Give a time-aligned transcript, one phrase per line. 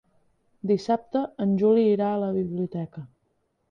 [0.71, 3.09] Dissabte en Juli irà a la biblioteca.